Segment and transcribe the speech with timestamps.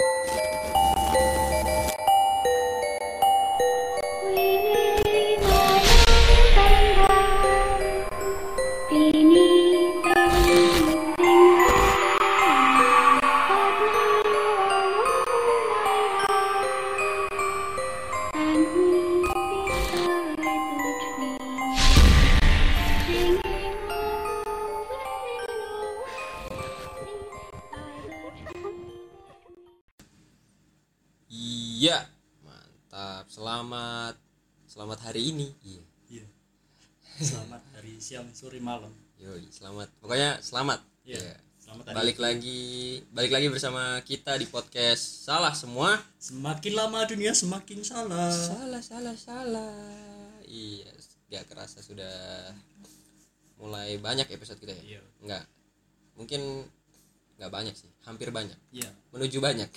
[0.00, 0.33] Iya,
[38.44, 38.92] sore, malam.
[39.16, 39.88] Yoi, selamat.
[40.04, 40.84] Pokoknya selamat.
[41.08, 41.16] Iya.
[41.16, 41.36] Iya.
[41.64, 41.96] Selamat hari.
[41.96, 42.60] Balik lagi
[43.08, 45.96] balik lagi bersama kita di podcast Salah Semua.
[46.20, 48.28] Semakin lama dunia semakin salah.
[48.28, 49.80] Salah, salah, salah.
[50.44, 50.92] Iya,
[51.32, 52.52] gak kerasa sudah
[53.56, 55.00] mulai banyak episode kita ya.
[55.00, 55.00] Iya.
[55.24, 55.44] Enggak.
[56.20, 56.68] Mungkin
[57.40, 58.60] nggak banyak sih, hampir banyak.
[58.76, 58.92] Iya.
[59.08, 59.72] Menuju banyak.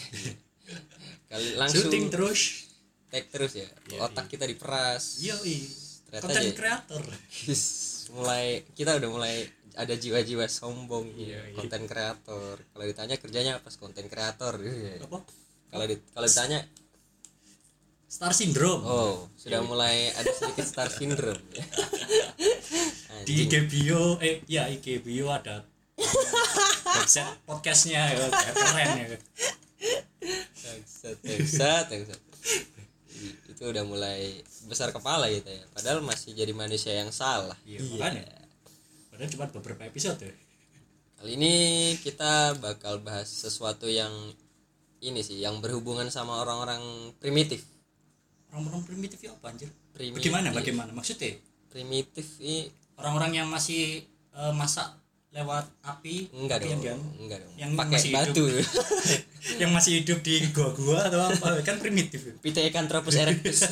[1.32, 2.68] Kali langsung Shooting terus.
[3.08, 3.72] tag terus ya.
[3.96, 5.24] Iya, Otak kita diperas.
[5.24, 6.20] Iya, iya.
[6.20, 7.04] Content aja- creator.
[8.14, 9.36] Mulai kita udah mulai
[9.74, 11.54] ada jiwa-jiwa sombong Iya, iya.
[11.54, 15.06] konten kreator kalau ditanya kerjanya apa konten kreator Iya.
[15.06, 15.22] Apa?
[15.68, 16.60] kalau di, kalau ditanya
[18.08, 18.82] Star syndrome.
[18.82, 21.38] oh sudah mulai ada sedikit star syndrome
[23.28, 23.52] Di Anjing.
[23.52, 25.68] IG bio eh ya IG bio ada
[26.88, 29.06] website podcastnya ya keren ya
[30.58, 32.20] Bangsat, bangsat, bangsat.
[33.58, 35.66] Itu udah mulai besar kepala gitu ya.
[35.74, 37.58] Padahal masih jadi manusia yang salah.
[37.66, 38.46] Iya makanya
[39.10, 40.30] padahal cuma beberapa episode ya?
[41.18, 41.54] Kali ini
[42.06, 44.14] kita bakal bahas sesuatu yang
[45.02, 47.66] ini sih yang berhubungan sama orang-orang primitif.
[48.54, 49.74] Orang-orang primitif ya apa anjir?
[49.90, 50.30] Primitif.
[50.30, 50.94] bagaimana bagaimana?
[50.94, 51.42] Maksudnya?
[51.74, 52.70] Primitif ini
[53.02, 54.06] orang-orang yang masih
[54.38, 54.94] eh, masak
[55.38, 57.54] lewat api enggak api yang dong dian- enggak dong.
[57.56, 58.18] Yang pakai masih hidup.
[58.18, 58.46] batu
[59.62, 62.20] yang masih hidup di gua-gua atau apa kan primitif.
[62.24, 62.34] Ya.
[62.40, 63.60] Pithecanthropus erectus.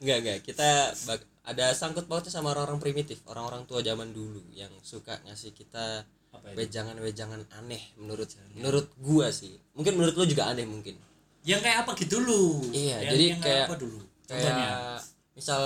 [0.00, 0.38] Enggak enggak.
[0.44, 0.68] Kita
[1.04, 3.20] bak- ada sangkut pautnya sama orang-orang primitif.
[3.26, 6.04] Orang-orang tua zaman dulu yang suka ngasih kita
[6.52, 9.54] wejangan-wejangan aneh menurut menurut gua sih.
[9.72, 10.96] Mungkin menurut lo juga aneh mungkin.
[11.44, 13.98] Yang kayak apa gitu dulu Iya, Yang- jadi yang kayak- apa dulu?
[14.24, 15.04] kayak
[15.36, 15.60] misal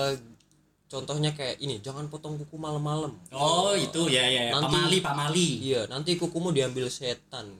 [0.88, 3.12] contohnya kayak ini jangan potong kuku malam-malam.
[3.30, 4.52] Oh itu ya ya ya.
[4.56, 5.48] Nanti- pamali pamali.
[5.68, 7.52] Iya nanti kukumu diambil setan.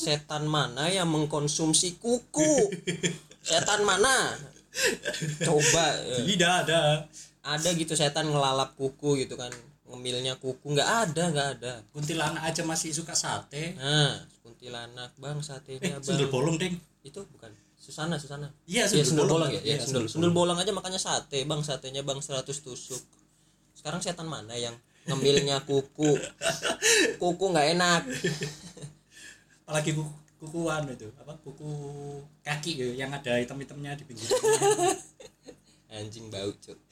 [0.00, 2.72] Setan mana yang mengkonsumsi kuku?
[3.50, 4.32] Setan mana?
[5.44, 7.04] Coba eh, tidak ada.
[7.40, 9.50] Ada gitu setan ngelalap kuku gitu kan.
[9.90, 11.72] Ngemilnya kuku nggak ada nggak ada.
[11.90, 13.74] Kuntilanak aja masih suka sate.
[13.76, 16.32] Nah kuntilanak bang eh satenya sundel bang.
[16.32, 16.74] bolong deng.
[17.02, 17.50] Itu bukan
[17.90, 18.46] Susana Susana.
[18.70, 21.60] Iya Iya sundel bolong ya, Iya, ya sundel sundel bolong aja makanya sate bang.
[21.66, 23.02] Satenya bang 100 tusuk.
[23.74, 24.78] Sekarang setan mana yang
[25.10, 26.14] ngemilnya kuku?
[27.18, 28.02] Kuku nggak enak.
[29.66, 31.10] Apalagi kuku kukuan itu.
[31.20, 31.68] Apa kuku
[32.40, 34.30] kaki ya, yang ada hitam-hitamnya di pinggir
[35.92, 36.78] anjing bau cuk.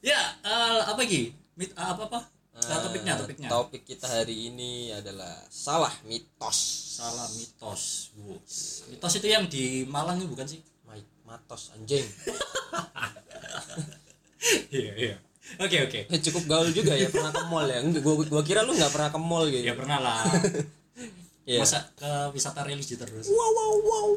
[0.00, 1.36] Ya eh, apa lagi?
[1.60, 3.48] Mit, eh, apa apa Nah, topiknya topiknya.
[3.48, 6.58] Topik kita hari ini adalah salah mitos.
[6.98, 8.36] Salah mitos Wow.
[8.90, 10.60] mitos itu yang di Malang bukan sih?
[10.84, 12.04] Mai- matos anjing.
[14.72, 15.16] Iya iya.
[15.60, 16.00] Oke oke.
[16.08, 17.82] Eh, cukup gaul juga ya pernah ke mall ya?
[18.00, 19.64] Gua, gua kira lu nggak pernah ke mall gitu.
[19.66, 20.20] Ya pernah lah.
[21.50, 21.66] Iya.
[21.66, 23.26] masa ke wisata religi terus?
[23.26, 24.08] Wow wow wow.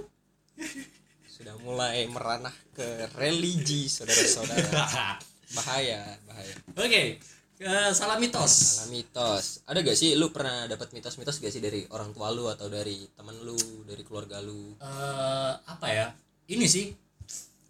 [1.26, 5.18] Sudah mulai meranah ke religi saudara-saudara.
[5.58, 6.54] Bahaya bahaya.
[6.78, 7.18] Oke
[7.62, 8.54] eh, salah mitos.
[8.82, 9.62] Salah mitos.
[9.70, 13.06] Ada gak sih lu pernah dapat mitos-mitos gak sih dari orang tua lu atau dari
[13.14, 14.74] teman lu, dari keluarga lu?
[14.82, 16.08] Eh, apa ya?
[16.50, 16.92] Ini sih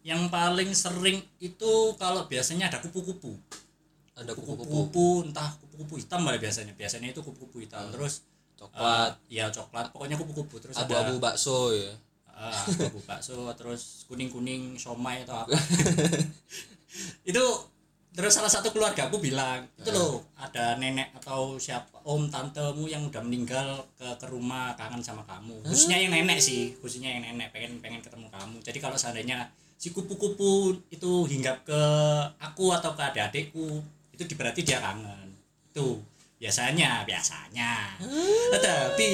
[0.03, 3.35] yang paling sering itu kalau biasanya ada kupu-kupu.
[4.13, 6.75] Ada kupu-kupu, entah kupu-kupu hitam lah biasanya.
[6.75, 7.87] Biasanya itu kupu-kupu hitam.
[7.89, 8.21] Terus
[8.59, 9.89] coklat, eh, ya coklat.
[9.95, 10.59] Pokoknya kupu-kupu.
[10.59, 11.91] Terus ada abu-abu bakso ya.
[12.33, 15.55] Ah, abu bakso terus kuning kuning somai atau apa.
[17.29, 17.43] Itu
[18.13, 23.03] terus salah satu keluarga aku bilang itu loh ada nenek atau siapa om tantemu yang
[23.09, 25.63] udah meninggal ke ke rumah kangen sama kamu.
[25.65, 28.57] Khususnya yang nenek sih khususnya yang nenek pengen pengen ketemu kamu.
[28.61, 29.49] Jadi kalau seandainya
[29.79, 31.81] si kupu-kupu itu hinggap ke
[32.37, 33.81] aku atau ke adik-adikku
[34.13, 35.33] itu berarti dia kangen.
[35.73, 36.03] Itu
[36.37, 37.97] biasanya biasanya.
[38.53, 39.09] Tapi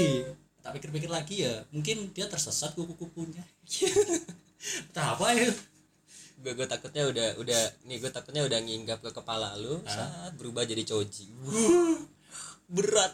[0.59, 3.45] tak pikir-pikir lagi ya mungkin dia tersesat kupu-kupunya.
[4.99, 5.47] Apa ya
[6.39, 10.63] Gue gue takutnya udah udah nih gue takutnya udah nginggap ke kepala lu saat berubah
[10.63, 11.27] jadi coji.
[12.75, 13.13] Berat.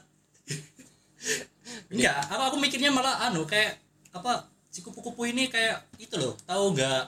[1.90, 3.82] enggak apa aku mikirnya malah anu kayak
[4.14, 7.02] apa si kupu-kupu ini kayak itu loh tahu nggak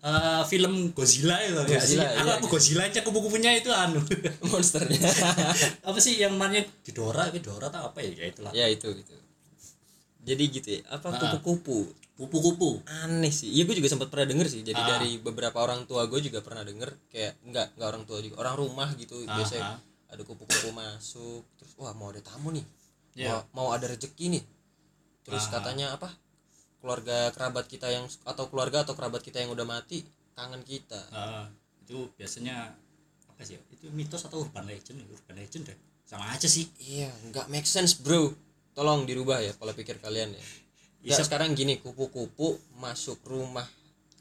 [0.00, 2.52] eh, film Godzilla itu sih Godzilla, aku, iya, aku iya.
[2.56, 4.00] Godzilla aja kupu-kupunya itu anu
[4.50, 4.96] Monsternya.
[5.88, 9.14] apa sih yang namanya Ghidorah Ghidorah atau apa ya ya itulah ya itu itu.
[10.22, 11.18] jadi gitu ya apa Ah.
[11.20, 14.88] kupu-kupu kupu-kupu aneh sih iya gue juga sempat pernah denger sih jadi Ah.
[14.96, 18.54] dari beberapa orang tua gue juga pernah denger kayak enggak enggak orang tua juga orang
[18.56, 19.78] rumah gitu Ah, biasanya ah.
[20.08, 22.62] ada kupu-kupu masuk terus wah mau ada tamu nih
[23.12, 23.44] Iya.
[23.52, 24.44] mau, mau ada rezeki nih
[25.22, 25.58] terus Ah.
[25.58, 26.08] katanya apa
[26.78, 30.02] keluarga kerabat kita yang atau keluarga atau kerabat kita yang udah mati
[30.32, 31.46] kangen kita Ah,
[31.80, 32.72] itu biasanya
[33.26, 33.60] apa sih ya?
[33.70, 35.06] itu mitos atau urban legend ya?
[35.08, 38.30] urban legend deh sama aja sih iya nggak make sense bro
[38.72, 40.44] tolong dirubah ya pola pikir kalian ya
[41.02, 43.66] Bisa- sekarang gini kupu-kupu masuk rumah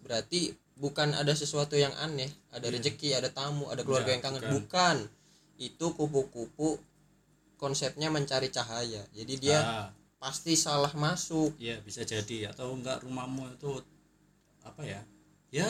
[0.01, 4.41] berarti bukan ada sesuatu yang aneh ada rezeki ada tamu ada keluarga Iya, yang kangen.
[4.41, 4.55] bukan.
[4.57, 4.97] bukan.
[5.61, 6.81] Itu kupu-kupu
[7.55, 9.05] konsepnya mencari cahaya.
[9.13, 9.87] Jadi dia Ah,
[10.17, 11.53] pasti salah masuk.
[11.57, 12.49] Iya bisa jadi.
[12.49, 13.77] Atau enggak rumahmu itu
[14.61, 15.05] apa ya?
[15.53, 15.69] Ya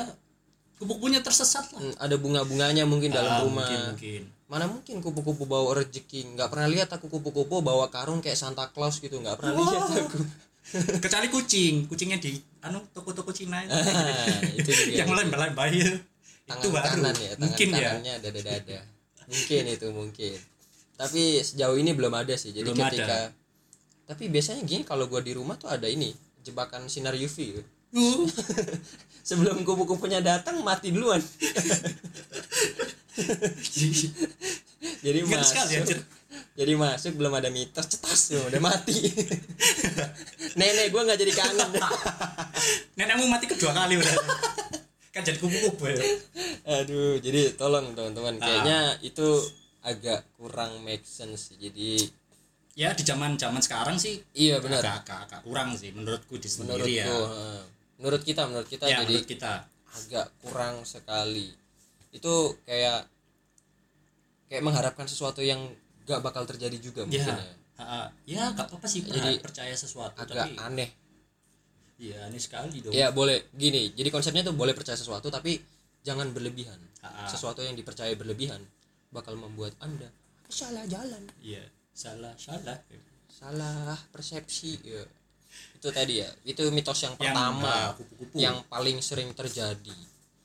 [0.80, 1.82] kupu-kupunya tersesat lah.
[1.82, 3.68] Hmm, ada bunga-bunganya mungkin dalam Ah, rumah.
[3.68, 4.22] mungkin mungkin.
[4.48, 8.98] Mana mungkin kupu-kupu bawa rezeki nggak pernah lihat aku kupu-kupu bawa karung kayak Santa Claus
[8.98, 9.20] gitu.
[9.20, 10.20] Nggak pernah lihat aku
[11.04, 11.86] kecuali kucing.
[11.88, 13.72] Kucingnya di anu toko-toko Cina itu.
[13.74, 15.96] Ah, itu yang lembah-lembah itu.
[16.48, 16.86] Tangan itu baru.
[16.90, 17.80] kanan ya mungkin ya.
[17.96, 18.80] kanannya dada-dada.
[19.30, 20.38] Mungkin itu mungkin.
[20.98, 22.52] Tapi sejauh ini belum ada sih.
[22.52, 23.32] Jadi Belum ketika
[24.12, 26.12] tapi biasanya gini kalau gua di rumah tuh ada ini
[26.44, 28.24] jebakan sinar UV Uh,
[29.28, 31.20] sebelum kupu-kupunya datang mati duluan.
[35.04, 35.52] Jadi Ingat masuk.
[35.52, 35.76] Sekali
[36.58, 38.98] jadi masuk belum ada mitos cetas tuh udah mati.
[40.60, 41.70] Nenek gua nggak jadi kangen.
[42.98, 44.16] Nenekmu mati kedua kali udah.
[45.12, 46.02] Kan jadi kupu-kupu ya.
[46.82, 48.38] Aduh jadi tolong teman-teman.
[48.38, 48.44] Ah.
[48.44, 49.28] kayaknya itu
[49.82, 52.06] agak kurang make sense jadi
[52.78, 54.80] ya di zaman zaman sekarang sih iya benar.
[54.80, 57.06] agak, agak, agak kurang sih menurutku di menurutku sendiri ya.
[57.10, 57.62] eh,
[58.00, 59.54] menurut kita menurut kita ya jadi menurut kita.
[59.92, 61.52] agak kurang sekali.
[62.16, 63.10] Itu kayak
[64.48, 65.60] kayak mengharapkan sesuatu yang
[66.08, 67.08] gak bakal terjadi juga ya.
[67.08, 67.54] mungkin ya.
[67.82, 68.02] Ha.
[68.30, 70.90] ya gak apa-apa sih Jadi, percaya sesuatu agak tapi aneh.
[72.02, 72.94] Ya aneh sekali dong.
[72.94, 73.50] Ya boleh.
[73.54, 75.58] Gini jadi konsepnya tuh boleh percaya sesuatu tapi
[76.06, 76.78] jangan berlebihan.
[77.02, 77.22] Ha, ha.
[77.26, 78.62] sesuatu yang dipercaya berlebihan
[79.10, 80.10] bakal membuat anda
[80.52, 81.24] salah jalan.
[81.42, 81.64] Iya
[81.96, 82.78] salah salah.
[83.32, 85.02] Salah persepsi ya.
[85.80, 86.30] itu tadi ya.
[86.46, 88.36] Itu mitos yang yang pertama ah, kupu-kupu.
[88.38, 89.98] yang paling sering terjadi.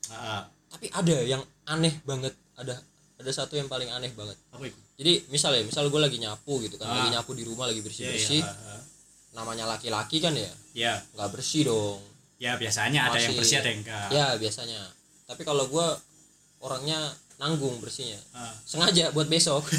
[0.07, 0.47] Ha.
[0.71, 2.79] tapi ada yang aneh banget ada
[3.17, 4.37] ada satu yang paling aneh banget.
[4.49, 4.77] Apa itu?
[4.95, 6.93] Jadi misal ya misal gue lagi nyapu gitu kan Ah.
[6.99, 8.77] lagi nyapu di rumah lagi bersih ya, bersih ya, ha, ha.
[9.33, 10.49] namanya laki-laki kan ya?
[10.73, 12.01] Ya nggak bersih dong.
[12.37, 14.81] Ya biasanya ada yang Masih- bersih ada yang enggak ya biasanya.
[15.25, 15.87] Tapi kalau gue
[16.59, 16.99] orangnya
[17.37, 18.17] nanggung bersihnya.
[18.31, 18.53] Ah.
[18.63, 19.65] sengaja buat besok.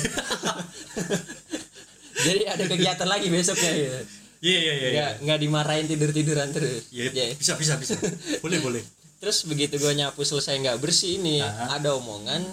[2.19, 4.01] Jadi ada kegiatan lagi besoknya gitu
[4.39, 6.87] iya iya iya nggak nggak dimarahin tidur tiduran terus.
[6.95, 7.35] Iya, Ya.
[7.35, 7.99] bisa bisa bisa.
[8.39, 8.83] Boleh boleh.
[9.19, 11.75] Terus begitu gue nyapu selesai nggak bersih ini Aha.
[11.75, 12.47] ada omongan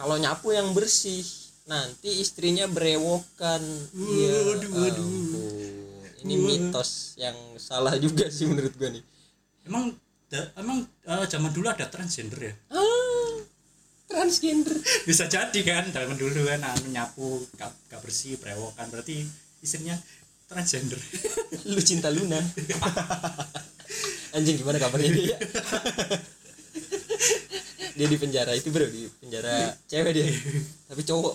[0.00, 1.20] kalau nyapu yang bersih
[1.64, 3.62] nanti istrinya berewokan
[3.94, 5.06] ya Waduh, waduh.
[6.20, 9.04] ini mitos yang salah juga sih menurut gue nih.
[9.64, 9.92] Emang
[10.26, 12.54] da- emang eh, zaman dulu ada transgender ya?
[12.72, 13.36] Ah,
[14.06, 14.74] transgender.
[15.08, 19.22] Bisa jadi kan zaman dulu kan anu nyapu gak, gak bersih berewokan berarti
[19.60, 19.94] istrinya
[20.48, 20.98] transgender.
[21.70, 22.40] Lu cinta Luna.
[24.34, 25.36] Anjing gimana kabarnya dia
[28.00, 29.76] dia di penjara itu bro di penjara.
[29.84, 30.24] Cewek dia.
[30.88, 31.34] Tapi cowok.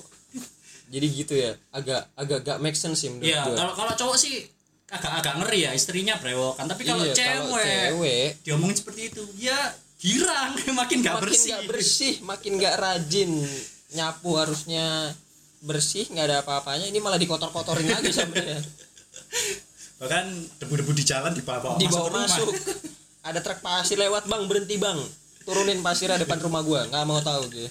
[0.85, 3.53] Jadi gitu ya agak agak gak make sense sih menurut Iya, gua.
[3.55, 4.41] kalau kalau cowok sih
[4.85, 6.65] agak-agak ngeri ya istrinya brewokan.
[6.65, 8.27] Tapi kalau Iya, kalau cewek, cewek.
[8.41, 9.57] diomongin seperti itu, ya
[9.97, 11.49] girang, makin gak makin bersih.
[11.51, 13.31] nggak bersih makin nggak rajin
[13.93, 15.13] nyapu harusnya
[15.61, 16.89] bersih nggak ada apa-apanya.
[16.89, 18.61] Ini malah dikotor-kotorin lagi sebenarnya
[20.01, 20.25] Bahkan
[20.59, 22.49] debu-debu di jalan dibawa dibawa masuk masuk.
[23.25, 24.99] Ada truk pasir lewat bang berhenti bang
[25.45, 27.69] turunin pasirnya depan rumah gua nggak mau tahu gitu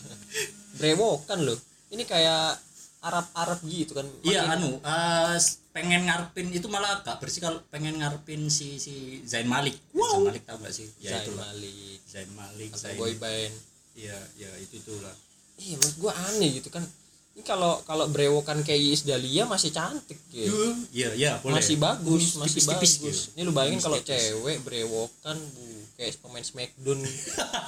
[0.74, 1.58] brewokan loh
[1.90, 2.58] ini kayak
[3.00, 5.36] Arab Arab gitu kan Iya, anu, eh,
[5.70, 9.76] pengen ngarepin itu malah gak bersih kalau pengen ngarepin si si Zain Malik.
[9.92, 10.88] Zain Malik tahu gak sih?
[10.98, 11.44] Ya Zain itulah.
[11.44, 12.96] Malik Zain Malik, atau Zain.
[12.96, 13.52] boy band
[13.94, 15.12] Iya, ya itu tuh lah.
[15.54, 16.82] iya menurut gua aneh gitu kan
[17.30, 20.50] ini kalau kalau brewokan kayak Iis Dahlia masih cantik gitu
[20.90, 21.60] Iya, iya, boleh.
[21.60, 23.36] masih bagus Kumis masih tipis-tipis bagus gitu.
[23.36, 24.32] ini lu bayangin kalau tipis.
[24.32, 27.00] cewek brewokan bu kayak pemain Smackdown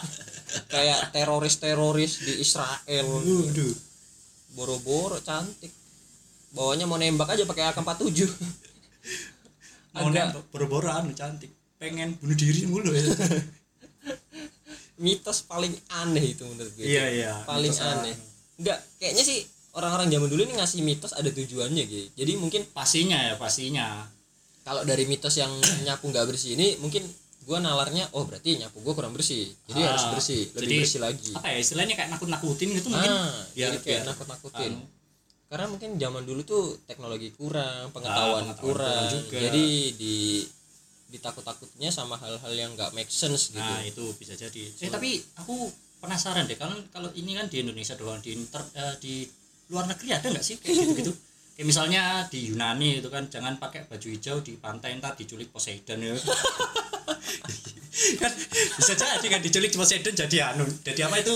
[0.72, 3.74] kayak teroris teroris di Israel Waduh.
[4.54, 5.70] boro-boro cantik
[6.50, 8.26] bawahnya mau nembak aja pakai AK47
[9.96, 11.48] Mau nembak boro-boro anu cantik.
[11.80, 13.00] Pengen bunuh diri mulu ya.
[15.04, 17.32] mitos paling aneh itu menurut gue Iya, iya.
[17.44, 18.16] paling aneh
[18.56, 19.44] enggak kayaknya sih
[19.76, 24.08] orang-orang zaman dulu ini ngasih mitos ada tujuannya gitu jadi mungkin pastinya ya, pastinya.
[24.64, 25.52] kalau dari mitos yang
[25.84, 27.04] nyapu nggak bersih ini mungkin
[27.46, 29.46] gua nalarnya oh berarti nyapu gua kurang bersih.
[29.70, 30.42] Jadi Ah, harus bersih.
[30.50, 31.00] lebih jadi bersih.
[31.00, 31.32] lagi.
[31.38, 33.10] Apa ya istilahnya kayak nakut-nakutin gitu mungkin.
[33.10, 34.72] ah biar jadi kayak biar nakut-nakutin.
[34.74, 34.86] Anu,
[35.46, 39.38] karena mungkin zaman dulu tuh teknologi kurang pengetahuan, pengetahuan kurang, kurang juga.
[39.38, 40.16] jadi di
[41.06, 43.62] ditakut-takutnya sama hal-hal yang nggak make sense gitu.
[43.62, 44.62] Nah itu bisa jadi.
[44.82, 45.70] Eh tapi aku
[46.02, 49.22] penasaran deh kalau kalau ini kan di Indonesia doang di inter, eh, di
[49.70, 51.12] luar negeri ada nggak sih kayak gitu gitu
[51.56, 56.04] kayak misalnya di Yunani itu kan jangan pakai baju hijau di pantai ntar diculik Poseidon
[56.04, 56.12] ya.
[58.20, 58.28] Kan
[58.76, 61.32] bisa jadi kan diculik Poseidon jadi anu jadi apa itu?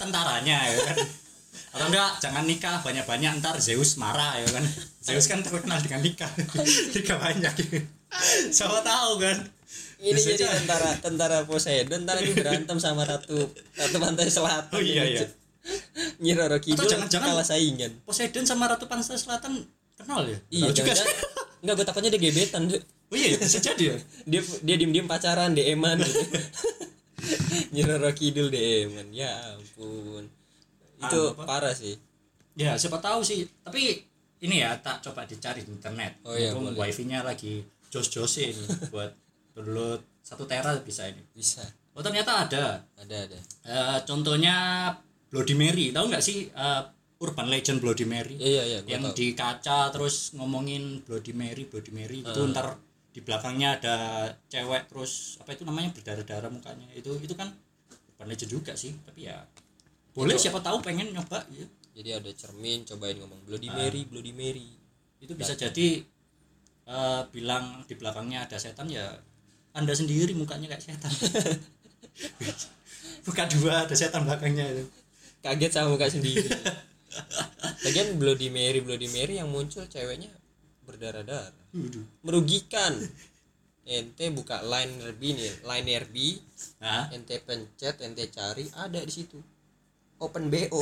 [0.00, 0.96] Tentaranya ya kan.
[1.76, 4.64] Atau enggak jangan nikah banyak-banyak ntar Zeus marah ya kan.
[5.04, 6.32] Zeus kan terkenal dengan nikah.
[6.96, 7.52] Nikah banyak.
[8.48, 9.44] Siapa tahu kan.
[9.98, 14.80] Ini Bisa jadi tentara tentara Poseidon ntar ini berantem sama ratu ratu pantai selatan Oh,
[14.80, 15.28] iya, iya.
[16.18, 17.92] Nyi Roro Kidul jangan-jangan- kalah saingan.
[18.04, 20.38] Poseidon sama Ratu Pantai Selatan kenal ya?
[20.48, 21.14] Iya juga jangan
[21.62, 22.62] enggak gue takutnya dia gebetan
[23.10, 23.96] oh iya ya, bisa jadi ya?
[24.24, 26.20] Dia dia diem diem pacaran DM-an gitu.
[27.74, 30.24] Nyi Roro Kidul DM-an ya ampun.
[30.98, 31.42] Itu apa?
[31.44, 31.94] parah sih.
[32.54, 33.46] Ya siapa tahu sih.
[33.62, 34.02] Tapi
[34.38, 36.22] ini ya tak coba dicari di internet.
[36.22, 36.74] Oh iya, boleh.
[36.74, 38.54] wifi-nya lagi jos-josin
[38.94, 39.10] buat
[39.54, 41.22] download satu tera bisa ini.
[41.34, 41.62] Bisa.
[41.94, 42.78] Oh ternyata ada.
[42.94, 43.38] Ada ada.
[43.66, 44.54] Eh, contohnya
[45.28, 46.82] Bloody Mary tahu nggak sih eh,
[47.18, 48.34] urban legend Bloody Mary?
[48.36, 49.14] Iya iya gua yang tahu.
[49.14, 52.48] di kaca terus ngomongin Bloody Mary Bloody Mary itu Ah.
[52.48, 52.66] ntar
[53.08, 53.94] di belakangnya ada
[54.46, 56.86] cewek terus apa itu namanya berdarah-darah mukanya.
[56.92, 57.50] Itu itu kan
[58.14, 59.42] urban legend juga sih tapi ya
[60.12, 61.64] boleh Itu- siapa tahu pengen nyoba ya.
[61.92, 64.68] jadi ada cermin cobain ngomong Bloody Mary Bloody Mary.
[65.18, 66.00] Itu bisa jadi
[66.86, 69.04] eh, bilang di belakangnya ada setan ya
[69.72, 71.10] anda sendiri mukanya kayak setan.
[73.22, 74.84] Buka dua ada setan belakangnya itu
[75.42, 76.48] kaget sama muka sendiri.
[77.86, 80.30] Lagian Bloody Mary Bloody Mary yang muncul ceweknya
[80.84, 81.66] berdarah-darah.
[82.24, 82.94] Merugikan.
[83.88, 86.16] Ente buka line RB nih line RB
[86.76, 89.40] nah ente pencet ente cari ada di situ.
[90.20, 90.76] Open BO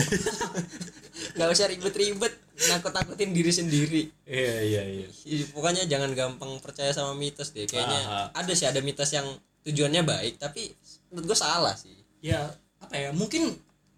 [1.39, 2.35] nggak usah ribet-ribet
[2.67, 4.03] nakut-nakutin diri sendiri.
[4.27, 5.07] Iya iya iya.
[5.55, 7.71] Pokoknya jangan gampang percaya sama mitos deh.
[7.71, 8.43] Kayaknya Aha.
[8.43, 9.29] ada sih ada mitos yang
[9.63, 10.75] tujuannya baik tapi
[11.15, 11.95] menurut gue salah sih.
[12.19, 12.51] Ya
[12.83, 13.55] apa ya mungkin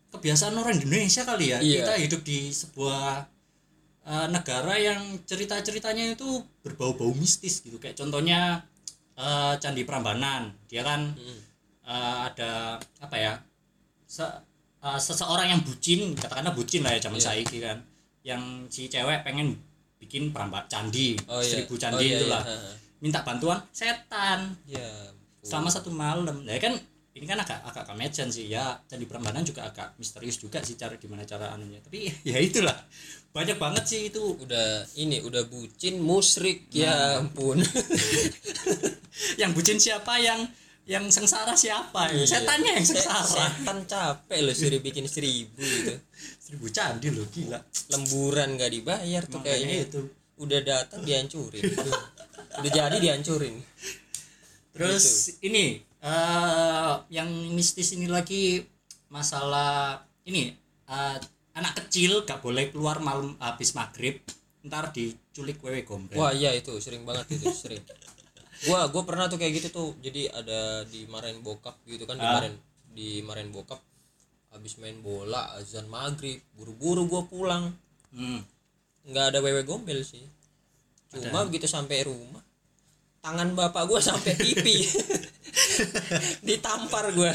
[0.08, 1.84] kebiasaan orang Indonesia kali ya Iya.
[1.84, 3.28] kita hidup di sebuah
[4.04, 6.28] eh, negara yang cerita-ceritanya itu
[6.62, 8.64] berbau-bau mistis gitu kayak contohnya
[9.14, 11.40] eh, Candi Prambanan dia kan Mm.
[11.84, 12.52] eh, ada
[12.98, 13.32] apa ya
[14.04, 14.38] se-
[14.78, 17.26] eh, seseorang yang bucin katakanlah bucin lah ya zaman Iya.
[17.28, 17.78] saiki kan
[18.24, 19.56] yang si cewek pengen
[19.98, 22.54] bikin perambak candi oh iya seribu oh, candi iya, itulah iya.
[22.54, 22.72] ha, ha.
[22.98, 24.88] minta bantuan setan ya
[25.40, 26.76] selama satu malam ya kan
[27.18, 28.78] ini kan agak agak comedian sih ya.
[28.84, 31.78] Candi Prambanan juga agak misterius juga sih cara gimana cara anunya.
[31.78, 32.74] Tapi ya itulah.
[33.28, 34.22] Banyak banget sih itu.
[34.38, 36.78] Udah ini udah bucin musrik Nah.
[36.78, 37.58] ya ampun.
[39.40, 40.16] Yang bucin siapa?
[40.18, 40.46] Yang
[40.88, 42.08] yang sengsara siapa?
[42.08, 42.16] Ya?
[42.16, 42.26] Iya.
[42.38, 43.28] setannya yang Se- sengsara.
[43.28, 45.94] setan capek loh suruh bikin seribu gitu.
[46.40, 47.60] Seribu candi loh gila.
[47.88, 49.76] Lemburan gak dibayar tuh Makanya kayaknya.
[49.84, 50.00] itu.
[50.38, 51.60] Udah datang dihancurin.
[52.56, 53.58] Udah jadi dihancurin.
[54.72, 55.06] Terus
[55.42, 58.62] ini eh yang mistis ini lagi
[59.10, 60.54] masalah ini
[60.86, 61.16] eh,
[61.52, 64.22] anak kecil gak boleh keluar malam habis maghrib
[64.62, 67.82] ntar diculik wewe gombel wah iya itu sering banget itu sering.
[68.66, 72.42] Gua gua pernah tuh kayak gitu tuh jadi ada dimarahin bokap gitu kan Ah.
[72.42, 72.54] dimarahin
[72.90, 73.78] dimarahin bokap
[74.50, 77.70] habis main bola azan maghrib buru-buru gua pulang.
[78.10, 78.42] Hmm.
[79.08, 80.20] nggak ada wewe gombel sih.
[81.08, 82.42] Cuma begitu sampai rumah
[83.18, 84.84] tangan bapak gua sampai pipi
[86.48, 87.32] ditampar gua.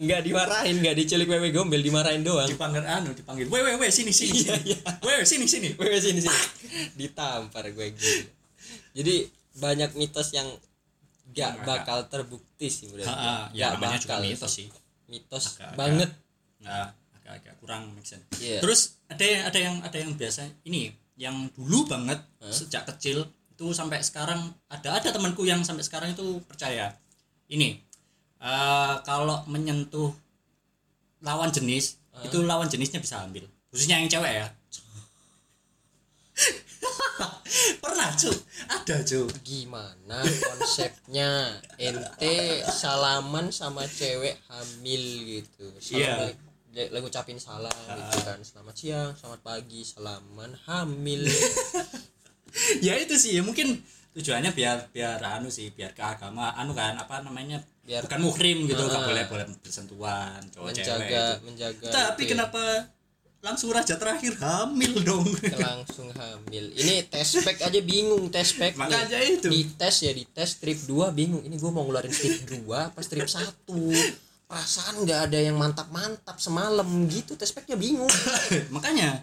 [0.00, 2.48] Nggak dimarahin nggak diculik wewe gombel dimarahin doang.
[2.48, 4.74] Dipanggil anu dipanggil wewe wewe sini sini sini.
[5.04, 5.68] Wewe sini sini.
[5.76, 6.40] Wewe sini sini.
[6.98, 8.40] Ditampar gue gitu
[8.94, 9.26] jadi
[9.58, 10.46] banyak mitos yang
[11.30, 14.66] gak bakal terbukti sih berarti ya juga bakal mitos sih.
[15.06, 15.78] mitos Agak-agak.
[15.78, 16.10] banget.
[16.58, 18.26] Nggak agak-agak kurang make sense.
[18.42, 18.58] Iya.
[18.58, 22.18] terus ada yang ada yang ada yang biasa ini yang dulu banget
[22.50, 24.40] sejak kecil itu sampai sekarang
[24.72, 26.96] ada ada temanku yang sampai sekarang itu percaya.
[27.44, 27.76] Ini
[28.40, 30.16] eh, kalau menyentuh
[31.20, 33.44] lawan jenis itu lawan jenisnya bisa ambil.
[33.68, 34.48] Khususnya yang cewek ya.
[37.84, 38.32] Pernah cu
[38.64, 41.60] ada cu gimana konsepnya?
[41.76, 45.04] Ente salaman sama cewek hamil
[45.36, 45.68] gitu.
[46.00, 46.32] Iya.
[46.32, 48.40] salam lagi ucapin salam gitu kan.
[48.40, 51.28] Selamat siang selamat pagi salaman hamil
[52.86, 56.94] ya itu sih ya mungkin tujuannya biar biar anu sih biar ke agama anu kan
[56.94, 59.06] apa namanya Biar- bukan muhrim gitu nggak Ah.
[59.06, 61.44] boleh boleh bersentuhan cowok cewek menjaga itu.
[61.44, 62.30] menjaga tapi itu ya.
[62.32, 62.62] kenapa
[63.40, 65.24] langsung raja terakhir hamil dong
[65.64, 69.38] langsung hamil ini test pack aja bingung test pack Makanya nih.
[69.38, 69.48] itu.
[69.48, 72.98] di tes ya di tes strip 2 bingung ini gue mau ngeluarin strip 2 apa
[73.00, 73.64] strip 1
[74.44, 78.10] perasaan nggak ada yang mantap-mantap semalam gitu tespeknya bingung
[78.74, 79.22] makanya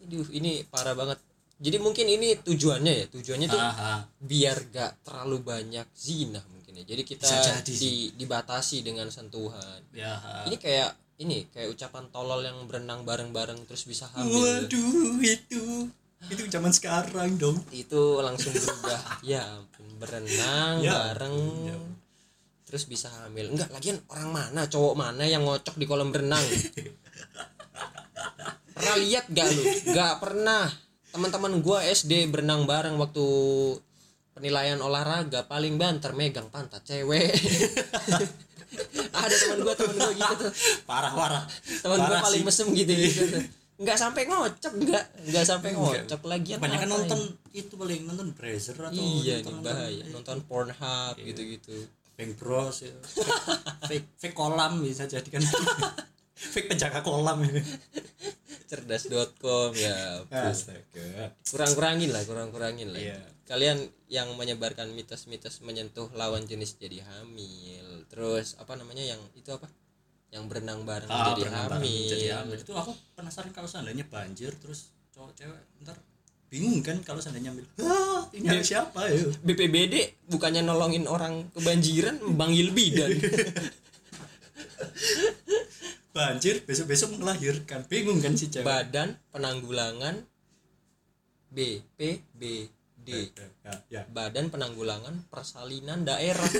[0.00, 1.16] Aduh, ini parah banget
[1.54, 4.04] jadi mungkin ini tujuannya ya tujuannya tuh Aha.
[4.18, 6.84] biar gak terlalu banyak zina mungkin ya.
[6.84, 9.80] Jadi kita jadi di, dibatasi dengan sentuhan.
[9.94, 10.18] Ya.
[10.50, 10.90] Ini kayak
[11.22, 14.34] ini kayak ucapan tolol yang berenang bareng-bareng terus bisa hamil.
[14.66, 15.86] Waduh itu.
[16.26, 17.62] Itu zaman sekarang dong.
[17.70, 19.22] Itu langsung berubah.
[19.24, 21.36] Ya ampun berenang Ya bareng.
[21.70, 21.78] ya.
[22.66, 23.54] terus bisa hamil.
[23.54, 26.42] Enggak lagian orang mana cowok mana yang ngocok di kolam renang
[28.74, 29.62] pernah lihat gak lu?
[29.94, 30.66] Gak pernah
[31.14, 33.22] teman-teman gua SD berenang bareng waktu
[34.34, 37.30] penilaian olahraga paling banter megang pantat cewek.
[39.14, 40.50] Ada teman gua teman gua gitu tuh.
[40.82, 41.44] Parah parah.
[41.54, 42.46] Teman gua paling sih.
[42.50, 43.44] mesem gitu gitu tuh.
[43.74, 45.04] nggak sampai ngocok nggak.
[45.30, 47.06] Nggak sampai ngocok lagian banyak kan ngapain?
[47.06, 47.20] nonton
[47.54, 50.02] itu paling nonton Brazzer atau iya nih nonton- bahaya.
[50.10, 51.74] Nonton nonton Pornhub gitu-gitu.
[52.14, 52.94] Bang Bros ya.
[53.86, 55.42] fake fake kolam bisa jadi kan
[56.34, 57.42] fake penjaga kolam.
[57.46, 57.62] Ya
[58.74, 61.30] cerdas.com ya astaga.
[61.46, 63.00] Kurang-kurangin lah kurang-kurangin lah.
[63.00, 63.20] Iya.
[63.44, 63.76] kalian
[64.08, 68.08] yang menyebarkan mitos-mitos menyentuh lawan jenis jadi hamil.
[68.08, 69.68] Terus apa namanya yang itu apa?
[70.32, 72.08] Yang berenang bareng ah, jadi, berenang bareng hamil.
[72.08, 72.58] jadi hamil.
[72.64, 76.00] Itu aku penasaran kalau seandainya banjir terus cowok cewek ntar
[76.48, 79.30] bingung kan kalau seandainya ambil ah, ini ada siapa ya?
[79.42, 83.10] BPBD bukannya nolongin orang kebanjiran manggil bidan
[86.14, 90.22] banjir besok besok melahirkan bingung kan si cewek Badan Penanggulangan
[91.50, 93.08] BPBD
[93.66, 94.02] ya, ya.
[94.06, 96.46] Badan Penanggulangan Persalinan Daerah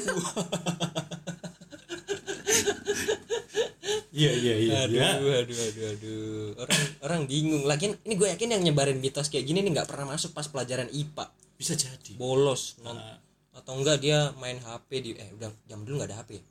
[4.14, 5.08] iya iya iya aduh, iya.
[5.18, 6.46] aduh, aduh, aduh.
[6.62, 7.66] Orang orang bingung.
[7.66, 10.87] Lagian ini gue yakin yang nyebarin mitos kayak gini nih nggak pernah masuk pas pelajaran
[10.90, 11.26] IPA.
[11.54, 13.18] bisa jadi Bolos non- Nah,
[13.54, 16.30] atau enggak dia main HP di eh udah jam dulu nggak ada HP.
[16.38, 16.42] ya?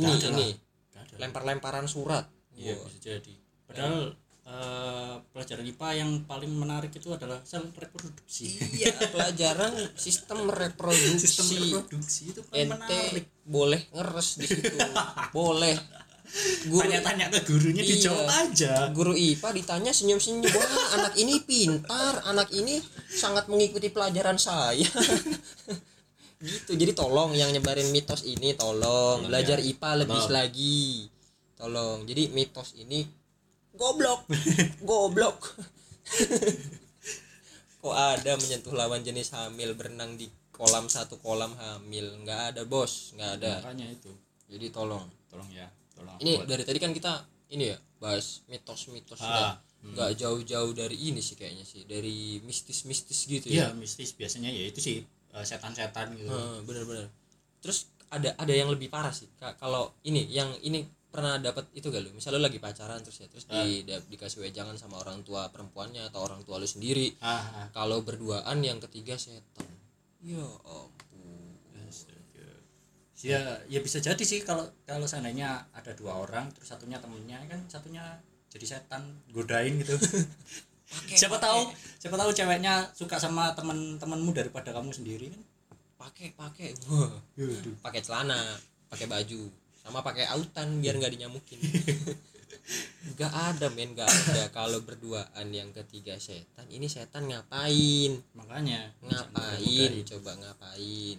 [0.00, 0.48] Ini ini
[1.20, 2.24] lempar-lemparan surat.
[2.58, 2.84] Iya Wah.
[2.84, 3.34] bisa jadi.
[3.64, 3.96] Padahal
[4.44, 8.58] eh, pelajaran IPA yang paling menarik itu adalah sel reproduksi.
[8.74, 11.20] Iya, pelajaran sistem reproduksi.
[11.20, 13.24] Sistem reproduksi itu paling Ente menarik.
[13.42, 14.76] boleh ngeres di situ.
[15.30, 15.76] boleh.
[16.68, 17.88] Guru Tanya-tanya ke gurunya Iya.
[17.88, 18.72] dijawab aja.
[18.92, 24.84] guru IPA ditanya senyum-senyum wah anak ini pintar anak ini sangat mengikuti pelajaran saya
[26.38, 28.78] gitu jadi tolong yang nyebarin mitos ini tolong
[29.18, 29.72] Tolong belajar ya.
[29.72, 30.36] IPA lebih Tolong.
[30.36, 31.08] lagi
[31.58, 32.06] tolong.
[32.06, 33.02] Jadi mitos ini
[33.74, 34.24] goblok.
[34.88, 35.38] Goblok.
[37.78, 42.10] Kok ada menyentuh lawan jenis hamil berenang di kolam satu kolam hamil?
[42.22, 43.14] Nggak ada bos.
[43.14, 43.52] Nggak ada.
[43.62, 44.10] Makanya itu.
[44.48, 45.04] jadi tolong.
[45.28, 46.16] Tolong ya, tolong.
[46.18, 47.12] ini Buat- dari tadi kan kita
[47.52, 49.52] ini ya bahas mitos-mitos Ah, nggak
[49.92, 51.84] nggak jauh-jauh dari ini sih kayaknya sih.
[51.84, 56.32] Dari mistis-mistis gitu Iya, ya mistis biasanya ya itu sih eh, setan-setan gitu.
[56.32, 57.06] Heeh, bener-bener
[57.60, 61.88] terus ada ada yang lebih parah sih Ka- kalau ini yang ini pernah dapat itu
[61.88, 62.10] gak lu?
[62.12, 66.04] Misalnya lu lagi pacaran terus ya terus di, da- dikasih wejangan sama orang tua perempuannya
[66.12, 67.16] atau orang tua lu sendiri.
[67.24, 67.66] Ah, ah.
[67.72, 69.68] kalau berduaan yang ketiga setan.
[70.20, 71.08] Ya ampun.
[73.18, 77.58] Ya, ya bisa jadi sih kalau kalau seandainya ada dua orang terus satunya temennya kan
[77.66, 78.14] satunya
[78.46, 79.02] jadi setan
[79.34, 79.98] godain gitu.
[81.18, 81.66] siapa tahu
[81.98, 85.42] siapa tahu ceweknya suka sama teman-temanmu daripada kamu sendiri kan.
[85.98, 86.68] pakai pakai.
[87.82, 88.38] Pakai celana
[88.86, 89.50] pakai baju
[89.88, 91.60] sama pakai autan biar nggak dinyamukin.
[93.16, 94.42] Nggak ada men nggak ada.
[94.52, 98.20] Kalau berduaan yang ketiga setan ini setan ngapain?
[98.36, 98.92] Makanya.
[99.00, 99.92] Ngapain?
[100.04, 101.16] Coba ngapain?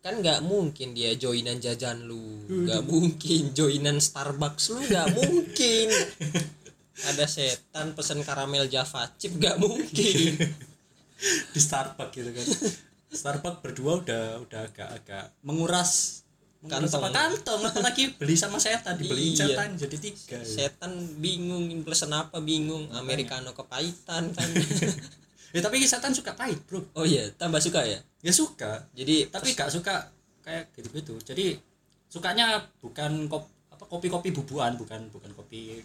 [0.00, 2.46] Kan nggak mungkin dia joinan jajan lu.
[2.46, 5.88] Nggak mungkin joinan Starbucks lu nggak mungkin.
[7.10, 10.38] Ada setan pesen karamel Java chip nggak mungkin.
[11.52, 12.46] Di Starbucks gitu kan.
[13.10, 16.19] Starbucks berdua udah udah agak-agak menguras menguras
[16.60, 17.00] Kantong.
[17.00, 18.92] apa kantong apalagi beli sama setan.
[18.94, 19.48] Dibeliin Iya.
[19.48, 20.36] setan jadi tiga.
[20.36, 20.44] Ya.
[20.44, 24.48] setan bingung pesen apa bingung americano kepahitan kan.
[25.50, 26.78] Ya tapi setan suka pahit bro.
[26.94, 27.98] Oh iya tambah suka ya?
[28.20, 28.86] Ya suka.
[28.92, 30.06] Jadi tapi gak suka
[30.40, 31.18] kayak gitu-gitu.
[31.18, 31.58] Jadi
[32.06, 35.82] sukanya bukan kop, apa kopi-kopi bubuan bukan bukan kopi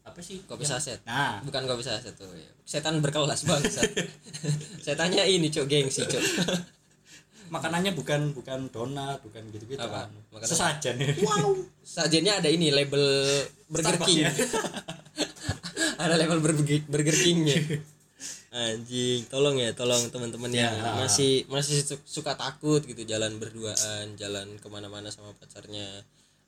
[0.00, 0.46] apa sih?
[0.46, 1.42] Kopi yang- saset nah.
[1.42, 2.46] Bukan kopi saset tuh ya.
[2.62, 3.82] setan berkelas banget
[4.86, 6.22] setannya ini cok gengsi cok
[7.50, 10.06] makanannya bukan bukan donat bukan gitu-gitu Apa?
[10.06, 10.18] anu.
[10.30, 11.50] Makanan- sesajen wow
[11.82, 13.02] sajennya ada ini label
[13.66, 14.30] Burger Starbucks King ya.
[16.02, 17.58] ada level Burger, Burger Kingnya
[18.50, 20.94] anjing tolong ya tolong teman-teman yang Ya.
[20.96, 25.86] masih masih su- suka takut gitu jalan berduaan jalan ke mana-mana sama pacarnya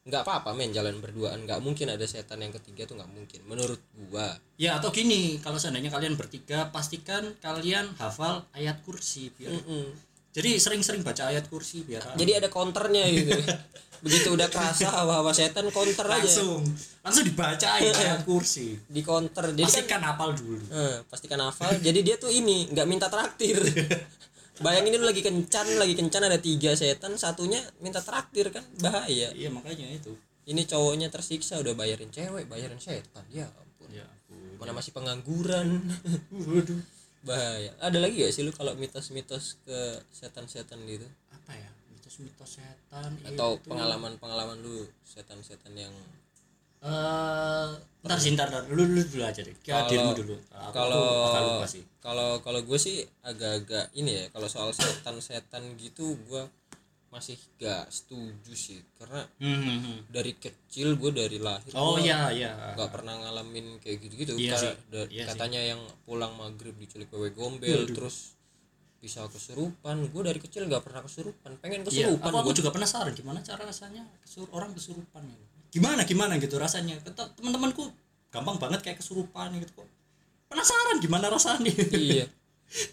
[0.03, 3.79] nggak apa-apa men jalan berduaan nggak mungkin ada setan yang ketiga tuh nggak mungkin menurut
[4.11, 9.95] gua ya atau gini kalau seandainya kalian bertiga pastikan kalian hafal ayat kursi biar Mm-mm.
[10.33, 13.37] Jadi sering-sering baca ayat kursi biar jadi ada counternya gitu.
[14.03, 16.27] Begitu udah kerasa hawa-hawa setan counter aja.
[16.27, 16.67] Langsung.
[17.07, 18.75] Langsung dibaca ayat kursi.
[18.91, 20.59] Di counter jadi kan pastikan hafal dulu.
[20.75, 21.71] Eh, pastikan hafal.
[21.79, 23.63] Jadi dia tuh ini nggak minta traktir.
[24.65, 28.67] Bayangin lu lagi kencan lagi kencan ada tiga setan satunya minta traktir kan?
[28.83, 29.31] Bahaya.
[29.37, 30.17] Iya makanya itu.
[30.51, 33.23] Ini cowoknya tersiksa udah bayarin cewek bayarin setan.
[33.31, 33.87] Ya ampun.
[33.95, 34.59] Ya ampun.
[34.59, 35.79] mana masih pengangguran.
[36.35, 37.71] Waduh bahaya.
[37.79, 39.79] Ada lagi gak sih lu kalau mitos-mitos ke
[40.11, 41.07] setan-setan gitu?
[41.31, 41.71] Apa ya?
[41.95, 43.67] Mitos-mitos setan atau itu.
[43.71, 45.95] pengalaman-pengalaman lu setan-setan yang
[46.83, 47.69] eh
[48.03, 48.67] ntar sih ntar, ntar.
[48.67, 49.55] dulu dulu dulu aja deh.
[49.63, 50.35] Kalau- dirimu dulu.
[50.75, 51.63] Kalau
[52.03, 56.43] kalau kalau gue sih agak-agak ini ya kalau soal setan-setan gitu gue
[57.13, 59.99] masih gak setuju sih karena Hmm, hmm, hmm.
[60.09, 64.63] dari kecil gue dari lahir oh iya iya nggak pernah ngalamin kayak gitu-gitu Iya Kayak
[64.63, 65.29] sih, da- iya sih.
[65.29, 68.33] katanya yang pulang maghrib diculik wewe gombel terus
[68.97, 73.13] bisa kesurupan gue dari kecil nggak pernah kesurupan pengen Iya, kesurupan aku, aku juga penasaran
[73.13, 75.37] gimana cara rasanya kesur orang kesurupan ya.
[75.71, 76.97] Gimana gimana gitu rasanya.
[77.03, 77.83] Teman-temanku
[78.29, 79.89] gampang banget kayak kesurupan gitu kok.
[80.47, 81.73] Penasaran gimana rasanya.
[81.93, 82.25] iya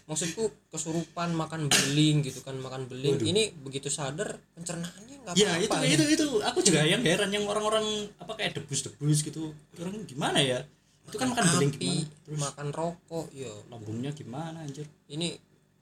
[0.04, 5.72] maksudku kesurupan makan beling gitu kan makan beling ini begitu sadar pencernaannya nggak ya itu
[5.72, 7.84] apa-apa itu itu aku juga yang heran yang orang-orang
[8.20, 9.56] apa kayak debus-debus gitu.
[9.80, 10.64] Orang gimana ya?
[11.08, 12.04] Itu kan makan beling gimana?
[12.24, 14.84] Terus makan rokok ya lambungnya gimana anjir?
[15.08, 15.34] ini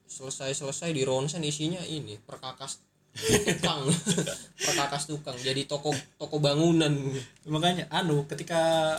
[0.09, 2.81] selesai selesai di ronsen isinya ini perkakas
[3.13, 3.93] tukang
[4.67, 7.13] perkakas tukang jadi toko toko bangunan
[7.45, 8.95] makanya anu ketika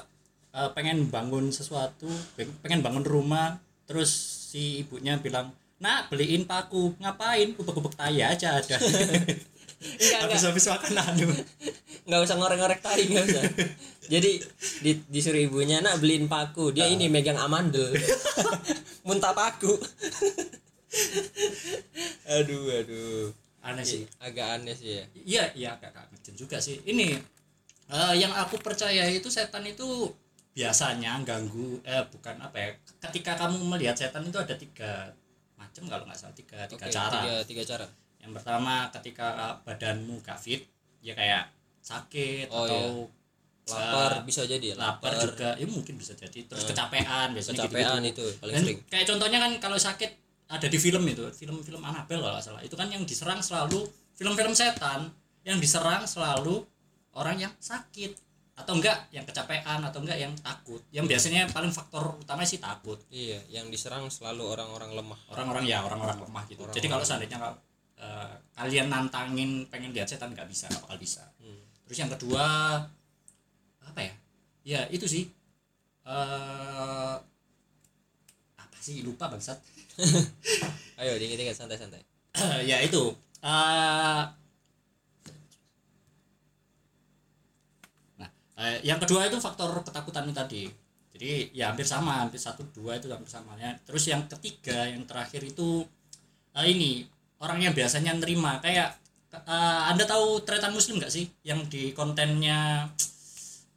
[0.54, 2.06] eh, pengen bangun sesuatu
[2.38, 3.58] peng- pengen bangun rumah
[3.90, 6.98] terus si ibunya bilang nak beliin paku.
[6.98, 7.54] Ngapain?
[7.54, 8.78] Kubek-kubek tai aja ada.
[10.20, 11.32] Habis habis makan anu
[12.04, 13.44] nggak usah ngorek-ngorek tai nggak usah.
[14.12, 14.44] Jadi
[14.84, 16.76] di, disuruh ibunya nak beliin paku.
[16.76, 17.88] Dia ini megang amandel.
[19.08, 19.72] Muntah paku.
[22.36, 23.32] Aduh aduh.
[23.64, 24.04] Aneh sih.
[24.20, 25.04] agak aneh sih ya.
[25.16, 26.84] Iya iya agak kaget juga sih.
[26.84, 27.16] Ini
[27.88, 30.12] eh, yang aku percaya itu setan itu
[30.54, 32.70] biasanya ganggu eh bukan apa ya
[33.10, 35.08] ketika kamu melihat setan itu ada tiga
[35.56, 37.20] macam kalau nggak salah tiga tiga Oke, cara.
[37.22, 37.86] tiga tiga cara.
[38.20, 39.28] Yang pertama ketika
[39.64, 40.68] badanmu gak fit
[41.00, 41.48] ya kayak
[41.80, 43.08] sakit Oh, atau
[43.70, 48.02] lapar eh, bisa jadi ya lapar juga ya mungkin bisa jadi terus kecapean biasanya kecapean
[48.02, 48.80] gitu, itu paling Dan sering.
[48.90, 50.12] kayak contohnya kan kalau sakit
[50.50, 52.62] ada di film itu film-film Annabelle kalau nggak salah.
[52.66, 53.86] Itu kan yang diserang selalu
[54.18, 55.14] film-film setan
[55.46, 56.66] yang diserang selalu
[57.16, 58.18] orang yang sakit
[58.60, 60.84] atau enggak yang kecapean atau enggak yang takut.
[60.92, 63.00] Yang biasanya paling faktor utama sih takut.
[63.08, 65.20] Iya yang diserang selalu orang-orang lemah.
[65.32, 66.68] Orang-orang ya orang-orang lemah gitu.
[66.68, 67.38] Orang-orang jadi kalau seandainya
[68.00, 71.24] eh, kalian nantangin pengen lihat setan nggak bisa nggak bakal bisa.
[71.40, 71.64] Hmm.
[71.88, 72.46] terus yang kedua
[73.82, 74.14] apa ya?
[74.68, 75.32] Ya itu sih.
[76.04, 77.16] Eh
[78.60, 79.02] apa sih?
[79.08, 79.58] Lupa bangsat.
[81.00, 82.04] Ayo dingin dingin santai santai
[82.70, 83.16] ya itu.
[83.40, 84.24] Eh
[88.20, 90.64] nah eh, yang kedua itu faktor ketakutan itu tadi.
[91.10, 93.74] Jadi ya hampir sama hampir satu dua itu hampir sama ya.
[93.82, 95.84] Terus yang ketiga yang terakhir itu
[96.54, 97.04] eh, ini
[97.40, 98.60] orang yang biasanya nerima.
[98.60, 99.00] Kayak
[99.34, 101.26] eh, anda tahu tretan muslim nggak sih?
[101.44, 102.88] Yang di kontennya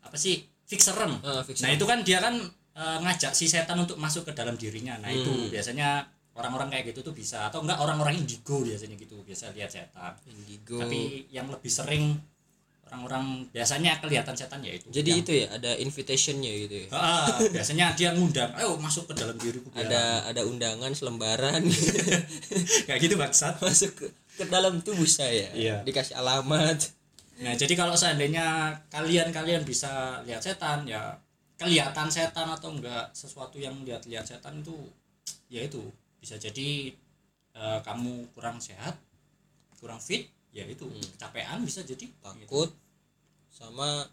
[0.03, 0.43] apa sih?
[0.67, 2.33] Fixerem Ah, fix Nah itu kan dia kan
[2.73, 4.97] eh, ngajak si setan untuk masuk ke dalam dirinya.
[5.01, 5.53] Nah itu Hmm.
[5.53, 7.45] biasanya orang-orang kayak gitu tuh bisa.
[7.53, 10.17] Atau enggak orang-orang indigo biasanya gitu biasa lihat setan.
[10.25, 10.81] indigo.
[10.81, 12.17] Tapi yang lebih sering
[12.93, 14.85] orang-orang biasanya kelihatan setan ya itu.
[14.93, 19.17] jadi Yang- itu ya ada invitationnya gitu ya Ah, biasanya dia ngundang, ayo masuk ke
[19.17, 19.65] dalam diriku.
[19.67, 21.65] biar-" ada ada undangan selembaran
[22.87, 23.57] kayak gitu bangsat.
[23.59, 25.81] masuk ke, ke dalam tubuh saya Iya.
[25.81, 26.93] dikasih alamat
[27.35, 28.45] Nah jadi kalau seandainya
[28.87, 31.17] kalian-kalian bisa lihat setan ya
[31.57, 34.77] kelihatan setan atau enggak sesuatu yang lihat-lihat setan itu
[35.49, 35.81] ya itu
[36.19, 36.93] bisa jadi
[37.53, 38.95] eh, kamu kurang sehat
[39.75, 41.01] kurang fit ya itu Hmm.
[41.17, 42.47] kecapean bisa jadi gitu.
[43.53, 44.09] Sama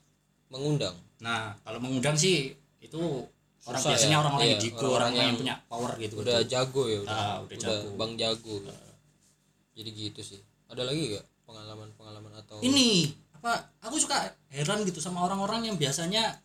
[0.50, 3.00] mengundang nah kalau mengundang sih itu
[3.64, 4.20] orang Susah biasanya ya.
[4.20, 6.50] orang-orang Iya, yang jigo orang-orang yang, yang punya power gitu udah gitu.
[6.50, 7.88] jago ya udah, Ah, udah jago.
[7.96, 8.56] bang jago
[9.74, 14.16] jadi gitu sih ada lagi gak pengalaman pengalaman atau ini apa aku suka
[14.50, 16.40] heran gitu sama orang-orang yang biasanya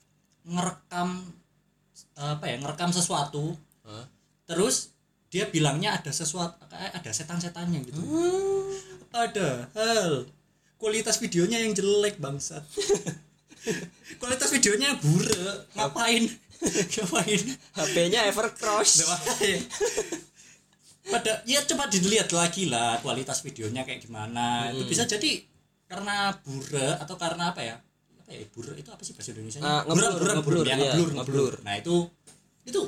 [0.45, 1.27] ngerekam
[2.15, 4.07] apa ya ngerekam sesuatu Hah?
[4.45, 4.95] terus
[5.27, 8.71] dia bilangnya ada sesuatu ada setan-setannya gitu Hmm.
[9.11, 10.27] padahal
[10.77, 12.63] kualitas videonya yang jelek bangsat.
[14.21, 15.73] Kualitas videonya buruk.
[15.73, 16.29] Ngapain?
[16.95, 17.41] Ngapain?
[17.73, 19.01] HP-nya Evercross
[21.05, 24.73] pada ya coba dilihat lagi lah kualitas videonya kayak gimana.
[24.73, 24.91] Itu Hmm.
[24.91, 25.45] bisa jadi
[25.85, 27.77] karena buruk atau karena apa ya?
[28.25, 28.41] Apa ya?
[28.49, 31.13] Buruk itu apa sih bahasa Indonesia Ah, ngeblur, ngeblur, ya, iya, ngeblur, ngeblur.
[31.13, 31.55] ngeblur.
[31.61, 32.09] nah itu
[32.65, 32.81] itu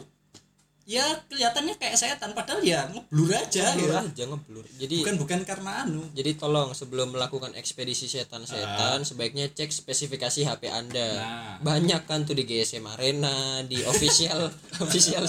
[0.87, 4.07] ya kelihatannya kayak setan padahal ya ngeblur aja ngeblur ya.
[4.07, 9.75] aja ngeblur jadi bukan bukan karena anu jadi tolong sebelum melakukan ekspedisi setan-setan sebaiknya cek
[9.75, 11.09] spesifikasi HP Anda.
[11.19, 11.55] Nah.
[11.59, 14.47] Banyak kan tuh di GSM Arena, di official
[14.85, 15.27] official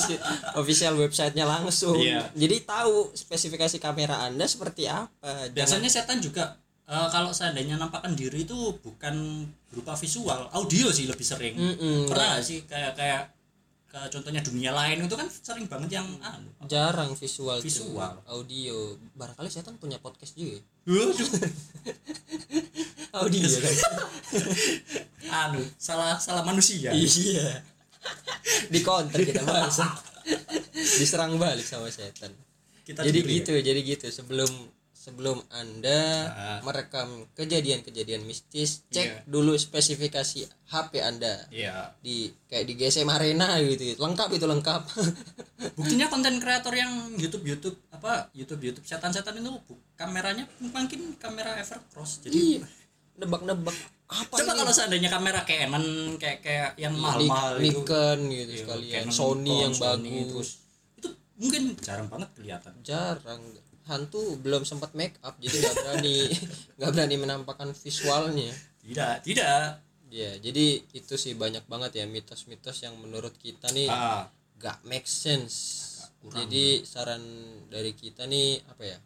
[0.53, 1.97] official websitenya langsung.
[1.97, 2.29] Iya.
[2.37, 5.09] Jadi tahu spesifikasi kamera Anda seperti apa.
[5.17, 6.53] Jangan- biasanya setan juga
[6.85, 12.37] eh, kalau seandainya nampakkan diri itu bukan berupa visual audio sih lebih sering Mm-mm, pernah
[12.37, 13.21] nggak sih kayak kayak
[13.87, 17.65] ke contohnya dunia lain itu kan sering banget yang anu jarang visual, tuh.
[17.65, 18.13] Visual.
[18.27, 18.99] audio.
[19.15, 20.59] Barangkali setan punya podcast juga.
[20.59, 20.59] ya?
[20.91, 21.29] Waduh,
[23.23, 23.75] Audio kan.
[25.47, 27.63] anu salah salah manusia iya.
[28.67, 29.87] Di counter kita bangsa.
[30.75, 32.35] Diserang balik sama setan.
[32.87, 34.47] kita jadi diri, gitu jadi gitu sebelum
[35.07, 36.59] sebelum anda Ah.
[36.61, 39.17] merekam kejadian-kejadian mistis cek Iya.
[39.23, 41.47] dulu spesifikasi HP anda.
[41.47, 41.95] Iya.
[41.97, 44.83] Di kayak di GSM Arena gitu lengkap itu lengkap.
[45.79, 51.55] Buktinya konten kreator yang YouTube YouTube apa YouTube YouTube setan-setan itu bu- kameranya mungkin kamera
[51.55, 52.61] Evercross jadi iya.
[53.17, 53.73] Nebak-nebak.
[54.07, 54.59] Apa coba ini?
[54.61, 57.63] kalau seandainya kamera Canon kayak kayak yang Nik- mahal-mahal itu.
[57.73, 58.93] Nikon gitu Iya, sekalian.
[59.01, 60.27] Canon, Sony Nikon, yang Sony, bagus.
[60.29, 60.49] terus
[60.93, 62.73] itu mungkin jarang banget kelihatan.
[62.83, 63.41] Jarang
[63.87, 66.17] hantu belum sempat make up jadi nggak berani
[66.77, 68.51] nggak berani menampakkan visualnya.
[68.83, 69.81] Tidak tidak.
[70.07, 74.27] Ya jadi itu sih banyak banget ya mitos-mitos yang menurut kita nih ah.
[74.55, 75.83] gak make sense.
[76.17, 76.49] Kurang.
[76.49, 77.21] jadi saran
[77.69, 78.97] dari kita nih apa ya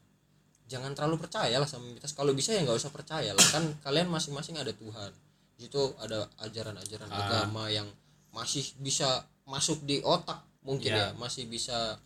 [0.72, 2.14] jangan terlalu percaya lah sama mitos.
[2.16, 3.46] Kalau bisa ya nggak usah percaya lah.
[3.52, 5.12] Kan kalian masing-masing ada Tuhan.
[5.60, 7.20] Di situ ada ajaran-ajaran Ah.
[7.28, 7.90] agama yang
[8.32, 11.12] masih bisa masuk di otak mungkin Ya.
[11.12, 12.00] ya masih bisa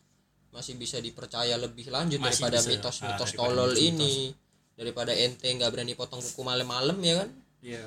[0.55, 3.91] masih bisa dipercaya lebih lanjut Masih daripada mitos-mitos Ah, tolol mitos-mitos.
[3.91, 4.13] ini
[4.73, 7.81] daripada ente nggak berani potong kuku malam-malam ya kan Iya,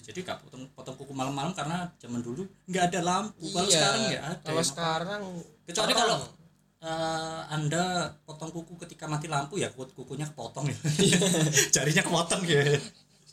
[0.00, 3.44] jadi gak potong potong kuku malam-malam karena zaman dulu nggak ada lampu.
[3.44, 4.42] Kalau Iya, sekarang nggak ada.
[4.42, 5.22] kalau sekarang
[5.64, 6.00] Kecuali terang.
[6.00, 6.18] kalau
[6.80, 7.84] eh, anda
[8.22, 10.76] potong kuku ketika mati lampu ya kuk- kukunya kepotong ya.
[11.74, 12.62] Jarinya kepotong ya.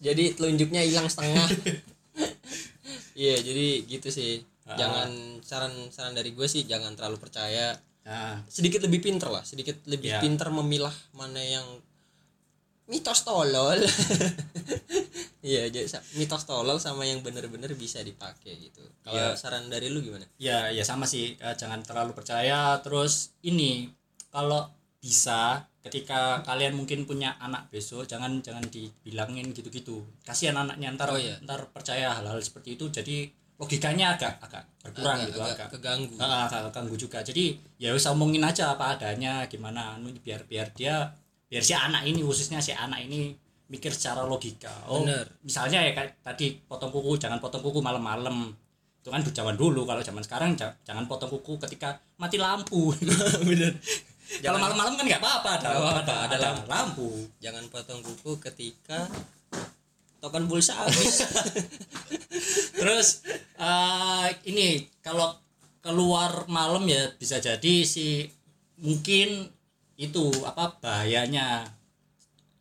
[0.02, 1.46] jadi telunjuknya hilang setengah
[3.14, 4.78] iya jadi gitu sih Ah.
[4.78, 5.10] jangan
[5.42, 10.10] saran saran dari gue sih jangan terlalu percaya Nah, sedikit lebih pinter lah sedikit lebih
[10.10, 10.20] Ya.
[10.20, 11.64] pinter memilah mana yang
[12.88, 13.78] mitos tolol
[15.42, 15.86] iya jadi
[16.16, 19.38] mitos tolol sama yang bener-bener bisa dipakai gitu kalau Iya.
[19.38, 22.78] saran dari lu gimana ya ya sama sih eh, jangan terlalu percaya.
[22.82, 23.90] Terus ini
[24.30, 30.06] kalau bisa ketika kalian mungkin punya anak besok jangan jangan dibilangin gitu-gitu.
[30.22, 31.42] Kasihan anaknya ntar Oh, iya.
[31.42, 33.30] ntar percaya hal-hal seperti itu jadi
[33.62, 36.14] logikanya agak agak berkurang agak, gitu agak agak keganggu.
[36.18, 37.22] Ah, agak ganggu juga.
[37.22, 41.14] Jadi ya usah omongin aja apa adanya gimana anu biar biar dia
[41.46, 43.38] biar si anak ini khususnya si anak ini
[43.70, 44.74] mikir secara logika.
[44.90, 45.30] Oh Bener.
[45.46, 48.50] misalnya ya kayak tadi potong kuku jangan potong kuku malam-malam.
[49.02, 49.86] Itu kan zaman dulu.
[49.86, 52.90] Kalau zaman sekarang ja- jangan potong kuku ketika mati lampu.
[53.48, 53.78] Bener.
[54.42, 57.30] Kalau malam-malam kan nggak apa-apa ada, apa-apa, ada, ada ada lampu.
[57.44, 59.06] Jangan potong kuku ketika
[60.22, 61.26] token pulsa habis
[62.82, 63.22] Terus
[63.58, 65.34] eh, ini kalau
[65.82, 68.26] keluar malam ya bisa jadi si
[68.82, 69.50] mungkin
[69.98, 71.66] itu apa bahayanya.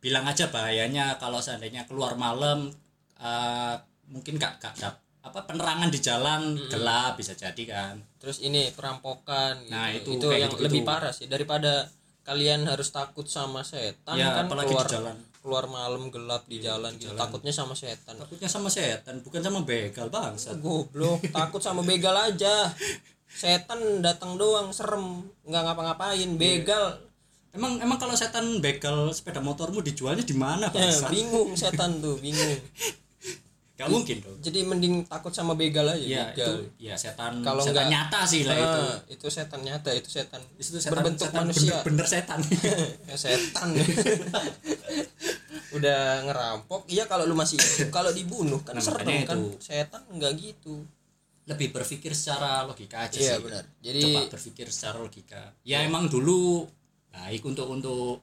[0.01, 2.69] Bilang aja bahayanya kalau seandainya keluar malam
[3.17, 3.75] eh,
[4.09, 7.95] mungkin gak, gak dap- apa penerangan di jalan gelap bisa jadi kan.
[8.17, 9.73] Terus ini perampokan gitu.
[9.73, 10.65] Nah, itu itu yang gitu-gitu.
[10.65, 11.29] lebih parah sih.
[11.29, 11.89] Daripada
[12.25, 16.61] kalian harus takut sama setan ya kan apalagi keluar di jalan keluar malam gelap di
[16.61, 16.93] jalan.
[16.95, 18.15] gitu takutnya sama setan.
[18.15, 22.69] Takutnya sama setan bukan sama begal bangsa goblok takut sama begal aja.
[23.25, 25.25] Setan datang doang serem.
[25.43, 27.01] Nggak ngapa-ngapain begal.
[27.51, 32.15] Emang emang kalau setan begal sepeda motormu dijualnya di mana ya, bangsa bingung setan tuh
[32.15, 32.55] bingung
[33.81, 34.37] gak mungkin dong.
[34.39, 36.45] Jadi mending takut sama begal aja ya begal.
[36.45, 39.25] itu ya setan Kalau setan nggak- nyata sih lah itu Ah, itu.
[39.27, 41.75] setan nyata itu setan itu setan, berbentuk setan manusia.
[41.79, 42.39] bener, bener setan.
[43.09, 43.67] Ya, setan.
[45.71, 46.83] Udah ngerampok.
[46.85, 47.57] Iya kalau lu masih
[47.89, 49.37] kalau dibunuh kan Nah, serem kan.
[49.39, 49.57] itu.
[49.57, 50.83] setan nggak gitu.
[51.43, 53.41] Lebih berpikir secara logika aja iya sih.
[53.41, 53.63] benar.
[53.79, 55.41] Jadi coba berpikir secara logika.
[55.63, 56.67] Ya emang dulu
[57.09, 58.19] baik untuk untuk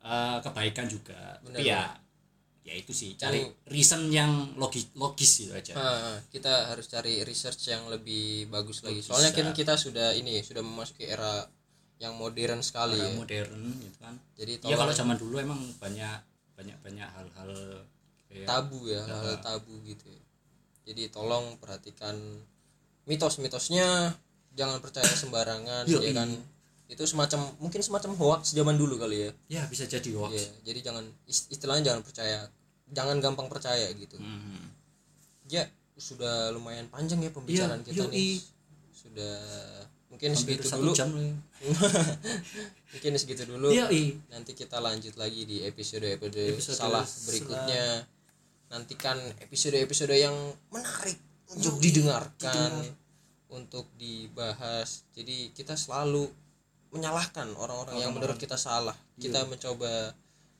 [0.00, 1.36] eh, kebaikan juga.
[1.40, 1.82] Bener, tapi ya
[2.68, 3.16] ya itu sih.
[3.16, 5.72] Cari Yang- reason yang logis logis gitu aja.
[5.72, 9.00] Ah, kita harus cari research yang lebih bagus lagi.
[9.00, 9.16] Bisa.
[9.16, 11.48] soalnya kan kita sudah ini sudah memasuki era
[11.98, 13.18] yang modern sekali Orang ya.
[13.18, 14.14] modern gitu kan.
[14.36, 16.20] Jadi ya kalau zaman dulu emang banyak
[16.54, 17.50] banyak banyak hal-hal
[18.44, 20.20] tabu ya hal-hal tabu gitu ya.
[20.84, 22.16] jadi tolong perhatikan
[23.04, 24.12] mitos-mitosnya
[24.52, 26.10] jangan percaya sembarangan Yoi.
[26.10, 26.30] ya kan.
[26.88, 29.30] Itu semacam mungkin semacam hoax zaman dulu kali ya.
[29.48, 30.32] Ya bisa jadi hoax.
[30.32, 32.48] Iya, jadi jangan ist- istilahnya jangan percaya,
[32.90, 34.16] jangan gampang percaya gitu.
[34.16, 34.72] Hmm.
[35.48, 35.64] Ya,
[35.96, 38.12] sudah lumayan panjang ya pembicaraan Iya, kita yoi.
[38.14, 38.36] nih.
[38.92, 39.36] Sudah
[40.08, 40.92] mungkin Hampir segitu dulu.
[40.96, 41.08] jam
[42.92, 43.68] mungkin segitu dulu.
[43.68, 44.16] Iya, iya.
[44.32, 47.86] nanti kita lanjut lagi di episode episode, Episode salah berikutnya.
[48.68, 50.36] Nantikan episode episode yang
[50.68, 51.16] menarik
[51.48, 52.84] untuk didengarkan
[53.48, 55.08] untuk dibahas.
[55.16, 56.28] Jadi kita selalu
[56.92, 58.96] menyalahkan orang-orang yang menurut kita salah.
[59.16, 60.12] Kita mencoba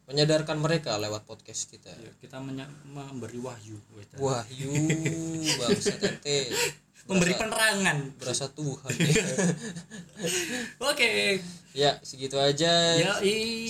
[0.08, 1.92] menyadarkan mereka lewat podcast kita.
[1.92, 3.76] Ya, kita memberi wahyu.
[3.92, 4.16] Weda.
[4.16, 4.72] wahyu
[5.60, 6.48] bangsa tete.
[7.08, 8.16] Memberi penerangan.
[8.20, 8.92] berasa Tuhan.
[9.00, 9.24] Ya.
[10.80, 11.12] oke.
[11.76, 12.72] Ya segitu aja.
[12.96, 13.16] Ya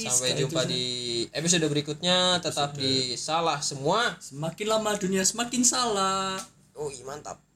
[0.06, 2.38] sampai jumpa di episode berikutnya.
[2.38, 4.14] Tetap di salah semua.
[4.22, 6.38] Semakin lama dunia semakin salah.
[6.78, 7.47] Oh mantap